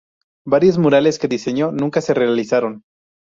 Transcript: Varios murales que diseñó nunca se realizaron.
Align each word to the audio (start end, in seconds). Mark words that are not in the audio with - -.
Varios 0.47 0.79
murales 0.79 1.19
que 1.19 1.27
diseñó 1.27 1.71
nunca 1.71 2.01
se 2.01 2.15
realizaron. 2.15 2.81